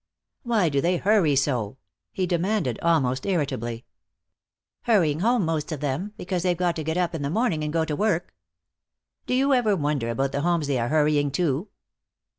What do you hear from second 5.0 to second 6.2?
home, most of them,